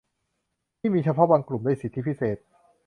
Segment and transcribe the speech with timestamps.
[0.79, 2.37] ที่มีเฉพาะบางกลุ่มได้สิทธิพิเศษ